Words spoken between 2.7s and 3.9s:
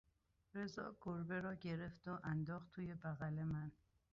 توی بغل من.